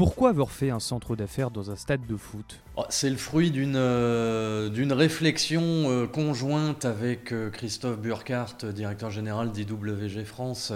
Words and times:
Pourquoi 0.00 0.30
avoir 0.30 0.50
fait 0.50 0.70
un 0.70 0.80
centre 0.80 1.14
d'affaires 1.14 1.50
dans 1.50 1.70
un 1.70 1.76
stade 1.76 2.06
de 2.06 2.16
foot 2.16 2.60
oh, 2.76 2.84
C'est 2.88 3.10
le 3.10 3.18
fruit 3.18 3.50
d'une 3.50 3.76
euh, 3.76 4.70
réflexion 4.92 5.60
euh, 5.62 6.06
conjointe 6.06 6.86
avec 6.86 7.32
euh, 7.32 7.50
Christophe 7.50 7.98
Burkhardt, 7.98 8.64
directeur 8.72 9.10
général 9.10 9.52
d'IWG 9.52 10.24
France. 10.24 10.72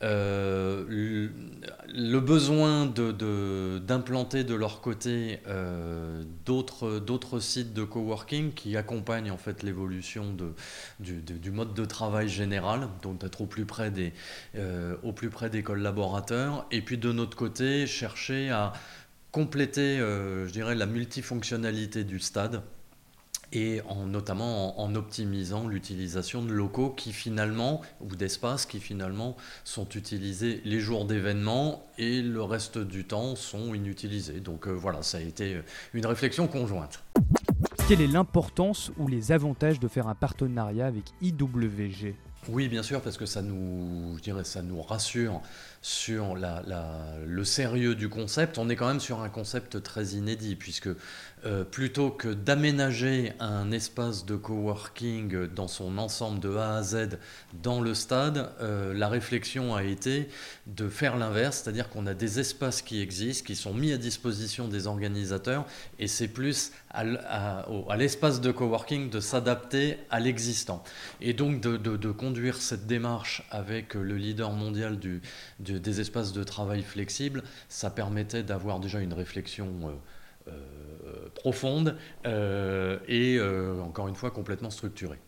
Le, 0.00 1.28
besoin 2.20 2.86
d'implanter 2.86 4.42
de, 4.42 4.48
de, 4.48 4.54
leur 4.54 4.80
côté 4.80 5.40
d'autres 6.46 7.40
sites 7.40 7.74
de 7.74 7.84
coworking 7.84 8.52
qui 8.54 8.76
accompagnent 8.76 9.30
en 9.30 9.36
fait 9.36 9.62
l'évolution 9.62 10.34
du, 10.98 11.20
du, 11.20 11.50
mode 11.50 11.74
de 11.74 11.84
travail 11.84 12.28
général, 12.28 12.88
donc 13.02 13.18
d'être 13.18 13.42
au 13.42 13.46
plus 13.46 13.64
près 13.64 13.90
des, 13.92 14.12
au 15.04 15.12
plus 15.12 15.28
près 15.28 15.50
des 15.50 15.62
collaborateurs. 15.62 16.66
Et 16.72 16.80
puis 16.80 16.98
de 16.98 17.12
notre 17.12 17.36
côté, 17.36 17.86
chercher 17.86 18.50
à 18.50 18.61
compléter, 19.30 19.98
euh, 19.98 20.46
je 20.46 20.52
dirais, 20.52 20.74
la 20.74 20.86
multifonctionnalité 20.86 22.04
du 22.04 22.18
stade 22.18 22.62
et 23.54 23.82
en, 23.88 24.06
notamment 24.06 24.80
en, 24.80 24.94
optimisant 24.94 25.66
l'utilisation 25.66 26.42
de 26.42 26.52
locaux 26.52 26.90
qui 26.90 27.12
finalement, 27.12 27.82
ou 28.00 28.14
d'espaces 28.16 28.64
qui 28.64 28.80
finalement 28.80 29.36
sont 29.64 29.88
utilisés 29.90 30.62
les 30.64 30.80
jours 30.80 31.04
d'événements 31.04 31.86
et 31.98 32.22
le 32.22 32.42
reste 32.42 32.78
du 32.78 33.04
temps 33.04 33.36
sont 33.36 33.74
inutilisés. 33.74 34.40
Donc 34.40 34.68
euh, 34.68 34.72
voilà, 34.72 35.02
ça 35.02 35.18
a 35.18 35.20
été 35.20 35.60
une 35.92 36.06
réflexion 36.06 36.46
conjointe. 36.46 37.02
Quelle 37.88 38.00
est 38.00 38.06
l'importance 38.06 38.90
ou 38.96 39.08
les 39.08 39.32
avantages 39.32 39.80
de 39.80 39.88
faire 39.88 40.08
un 40.08 40.14
partenariat 40.14 40.86
avec 40.86 41.04
IWG 41.20 42.14
oui, 42.48 42.68
bien 42.68 42.82
sûr, 42.82 43.00
parce 43.02 43.16
que 43.16 43.26
ça 43.26 43.40
nous, 43.40 44.16
je 44.16 44.22
dirais, 44.22 44.42
ça 44.42 44.62
nous 44.62 44.82
rassure 44.82 45.40
sur 45.80 46.34
le 46.34 47.44
sérieux 47.44 47.94
du 47.94 48.08
concept. 48.08 48.58
On 48.58 48.68
est 48.68 48.74
quand 48.74 48.88
même 48.88 49.00
sur 49.00 49.20
un 49.20 49.28
concept 49.28 49.80
très 49.82 50.06
inédit, 50.06 50.56
puisque 50.56 50.88
euh, 51.44 51.64
plutôt 51.64 52.10
que 52.10 52.28
d'aménager 52.28 53.32
un 53.40 53.72
espace 53.72 54.24
de 54.24 54.36
coworking 54.36 55.48
dans 55.48 55.66
son 55.66 55.98
ensemble 55.98 56.38
de 56.38 56.54
A 56.54 56.76
à 56.76 56.82
Z 56.82 57.18
dans 57.64 57.80
le 57.80 57.94
stade, 57.94 58.50
euh, 58.60 58.94
la 58.94 59.08
réflexion 59.08 59.74
a 59.74 59.82
été 59.82 60.28
de 60.68 60.88
faire 60.88 61.16
l'inverse, 61.16 61.62
c'est-à-dire 61.62 61.88
qu'on 61.88 62.06
a 62.06 62.14
des 62.14 62.38
espaces 62.38 62.80
qui 62.80 63.00
existent, 63.00 63.44
qui 63.44 63.56
sont 63.56 63.74
mis 63.74 63.92
à 63.92 63.98
disposition 63.98 64.68
des 64.68 64.86
organisateurs, 64.86 65.64
et 65.98 66.06
c'est 66.06 66.28
plus 66.28 66.70
à, 66.90 67.66
l'espace 67.96 68.40
de 68.40 68.52
coworking 68.52 69.10
de 69.10 69.18
s'adapter 69.18 69.98
à 70.10 70.20
l'existant. 70.20 70.84
Et 71.20 71.32
donc 71.32 71.60
de, 71.60 71.76
de, 71.76 71.96
de 71.96 72.10
conduire 72.32 72.62
cette 72.62 72.86
démarche 72.86 73.42
avec 73.50 73.92
le 73.92 74.16
leader 74.16 74.52
mondial 74.52 74.98
des 75.58 76.00
espaces 76.00 76.32
de 76.32 76.42
travail 76.42 76.82
flexibles, 76.82 77.42
ça 77.68 77.90
permettait 77.90 78.42
d'avoir 78.42 78.80
déjà 78.80 79.00
une 79.00 79.12
réflexion 79.12 79.68
euh, 80.48 80.50
euh, 80.50 81.28
profonde 81.34 81.98
euh, 82.24 82.98
et 83.06 83.38
encore 83.84 84.08
une 84.08 84.14
fois 84.14 84.30
complètement 84.30 84.70
structurée. 84.70 85.18